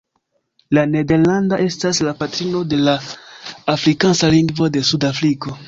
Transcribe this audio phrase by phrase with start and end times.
[0.77, 2.97] La nederlanda estas la patrino de la
[3.77, 5.59] afrikansa lingvo de Sud-Afriko.